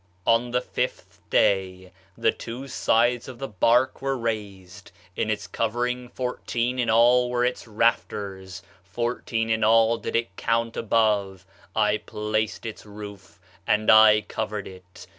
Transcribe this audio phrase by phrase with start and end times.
[0.25, 4.91] "'On the fifth day [the two sides of the bark] were raised.
[5.15, 10.75] In its covering fourteen in all were its rafters fourteen in all did it count
[10.75, 11.45] above.
[11.75, 15.05] I placed its roof, and I covered it.